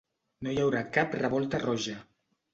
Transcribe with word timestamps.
No 0.47 0.53
hi 0.53 0.57
haurà 0.63 0.81
cap 0.97 1.13
revolta 1.21 1.61
roja! 1.67 1.97